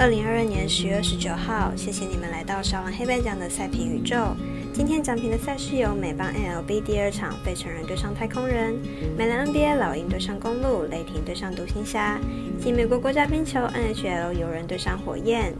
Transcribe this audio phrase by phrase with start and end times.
[0.00, 4.16] 二零二二年十月二十九号，谢谢你们来到小王黑白奖的赛评宇宙。
[4.72, 8.74] 今天奖评的赛事有美邦 NLB 第二场费城人对上太空人，
[9.14, 12.18] 美篮 NBA 老鹰对上公路，雷霆对上独行侠，
[12.58, 15.52] 及美国国家冰球 NHL 游人对上火焰。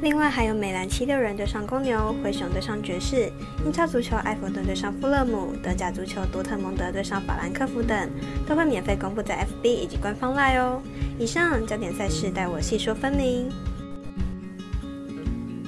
[0.00, 3.30] 另外还有美篮七六人对上公牛，灰熊对上爵士，
[3.62, 8.08] 英超足球埃弗顿对上富勒姆，德甲足球多特蒙德对上法兰克福等，
[8.48, 10.80] 都会免费公布在 FB 以及官方 Line 哦。
[11.18, 13.50] 以上焦点赛事带我细说分明。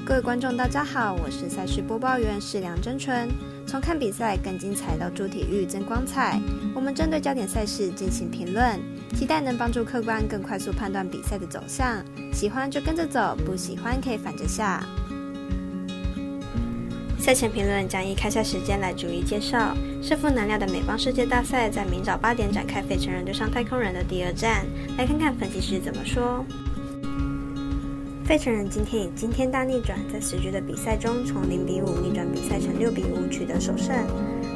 [0.07, 3.27] 各位观众，大家好，我是赛事播报员是梁真纯。
[3.67, 6.39] 从看比赛更精彩到助体育增光彩，
[6.75, 8.79] 我们针对焦点赛事进行评论，
[9.17, 12.05] 期待能帮助客观更快速判断比赛的走向。
[12.35, 14.85] 喜欢就跟着走，不喜欢可以反着下。
[17.19, 19.75] 赛前评论将以开赛时间来逐一介绍。
[20.03, 24.67] 胜负难料的美邦世界大赛在明早八点展开，费城人对上太空人的第二战，
[24.99, 26.45] 来看看分析师怎么说。
[28.25, 33.95] 费城人今天以惊天大逆转，在十局的比赛中从零比五逆转比赛成六比五，取得首胜。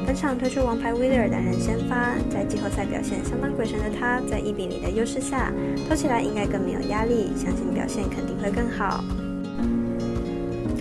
[0.07, 5.53] 本场推出王牌威尔担任先发，在季后赛表现相当鬼神的他，在一比零的优势下，
[5.87, 9.03] 投起来应该更没有压力，相信表现肯定会更好。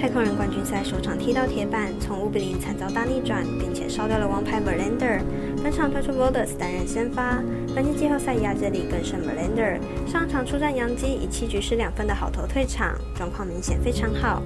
[0.00, 5.20] 太空人冠军赛首场踢到铁板，从五比零惨遭大逆转，并且烧掉了王牌 Verlander。
[5.60, 7.42] 本场推出 Vodas 担任先发，
[7.74, 9.80] 本季季后赛压制力更胜 Verlander。
[10.06, 14.40] 上场出战洋基，以七局失两分的好投退场，状况明显非常好。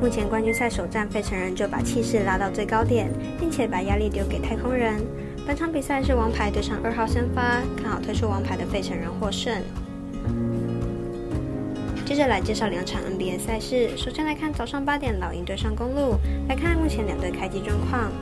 [0.00, 4.94] 目前冠军赛首战，费城人就把气势拉到最高点，并且把压力丢给太空人。
[5.46, 9.52] 本场比赛是王牌对上二号先发，看好推出王牌的费城人获胜。
[12.04, 13.96] 接着来介绍两场 NBA 赛事。
[13.96, 16.18] 首先来看早上八点老鹰对上公路。
[16.48, 18.12] 来看目前两队开机状况。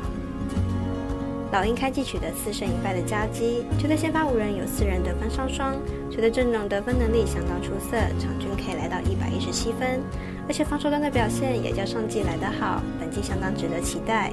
[1.51, 5.75] 老鹰开季取得四胜一败的佳绩，球队先发五人有四人得分上双，
[6.11, 10.01] 球队阵容得分能力相当出色，场均可以来到一百一十七分，
[10.49, 14.31] 而且防守端的表现也较上季来得好，本季相当值得期待。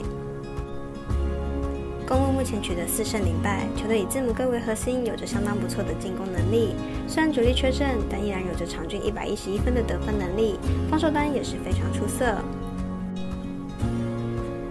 [2.09, 6.73] 公路目前取得四胜零败，球队以字母哥为核心，有着相当不错的进攻能力。
[7.07, 10.57] 虽然主力缺阵，但依然有着场均一百一十一分的得分能力，
[10.89, 12.35] 防守端也是非常出色。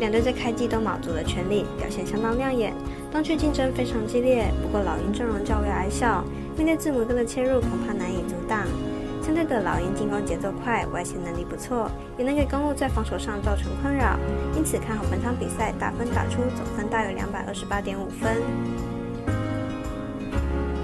[0.00, 2.74] 两队在开季都卯足了全力，表现相当亮眼。
[3.12, 6.24] 东区竞争非常激烈，不过老鹰阵容较为矮小，
[6.56, 8.66] 面对字母哥的切入，恐怕难以阻挡。
[9.28, 14.18] 相对的，老鹰进攻节奏快，外线能力不错，也能给公路在防守上造成困扰，
[14.56, 18.40] 因此看好本场比赛打分打出总分大约两百二十八点五分。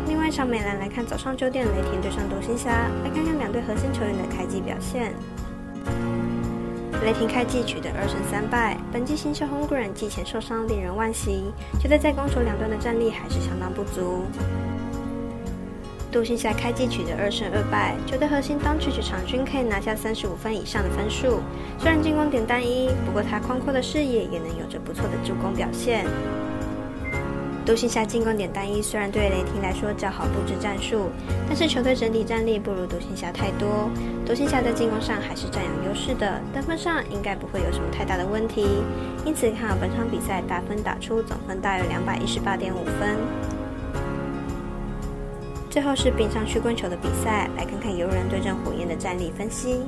[0.07, 2.69] 另外一场美兰来看早上九点雷霆对上独行侠，
[3.03, 5.15] 来看看两队核心球员的开季表现。
[7.03, 11.51] 雷霆开季取得二胜三败，本季新秀 Holmgren 季前受伤令人惋惜，
[11.81, 14.27] 觉得在攻守两端的战力还是相当不足。
[16.15, 21.41] 独行侠开季取得二胜二败，球队核心当曲曲场均可以拿下三十五分以上的分数。
[21.77, 26.07] 虽然进攻点单一，不过他宽阔的视野也能有着不错的助攻表现。
[27.67, 31.11] 独行侠进攻点单一，虽然对雷霆来说较好布置战术，
[31.49, 33.91] 但是球队整体战力不如独行侠太多。
[34.25, 38.85] 独行侠在进攻上还是占有优势的，得分上应该不会有什么太大的问题。
[39.27, 43.64] 因此看好本场比赛打分打出总分大约两百一十八点五分。
[45.75, 49.81] 最后是冰上曲棍球的比赛，来看看游人对阵火焰的战力分析。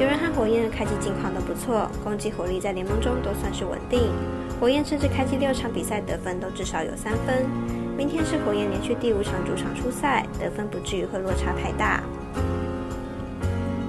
[0.00, 4.10] 游人和火焰的开机近况都不错，攻击火力在联盟中都算是稳定。
[4.58, 7.44] 火焰甚至开机六场比赛得分都至少有三分。
[7.98, 12.02] 明天是火焰连续第五场主场出赛，得分不至于会落差太大。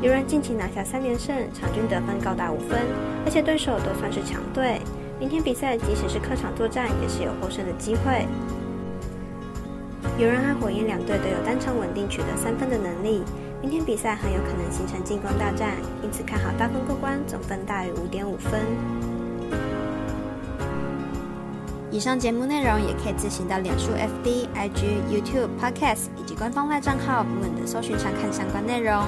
[0.01, 2.81] 游人近期拿下三连胜，场均得分高达五分，
[3.23, 4.81] 而且对手都算是强队。
[5.17, 8.25] 明天比赛即使是客场作战，也是有获胜的机会。
[10.17, 13.21] 有人和火焰两队都有单场稳定取得三分的能力，
[13.61, 18.61] 明天比赛很有可能形成进攻大战，因此看好大分过关，总分大于五点五分。
[21.91, 29.03] 以上节目内容也可以自行到脸书、FB、IG、YouTube、Podcast 以及官方外账号不稳的搜寻查看相关内容。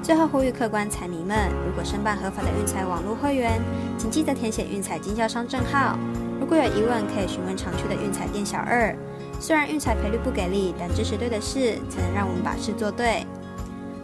[0.00, 3.60] 最后呼吁客官彩迷们，如果申办合法的运彩网络会员，
[3.98, 5.98] 请记得填写运彩经销商证号。
[6.38, 8.94] 如果有疑问，可以询问常去的运彩店小二。
[9.38, 13.26] 虽然运彩赔率不给力，但支持对的事，才能让我们把事做对。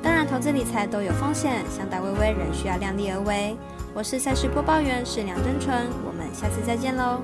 [0.03, 3.57] 当然，投资理财都有风险，想打微微，仍需要量力而为。
[3.95, 7.21] 我是赛事播报员，是梁真纯，我们下次再见喽。